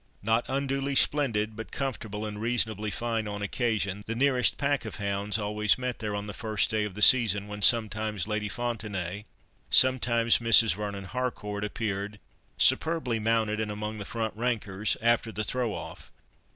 [0.23, 4.03] Not unduly splendid, but comfortably and reasonably fine, on occasion.
[4.07, 7.47] The nearest pack of hounds always met there on the first day of the season,
[7.47, 9.25] when sometimes Lady Fontenaye,
[9.69, 10.73] sometimes Mrs.
[10.73, 12.19] Vernon Harcourt, appeared,
[12.57, 16.09] superbly mounted and among the front rankers, after the throw off.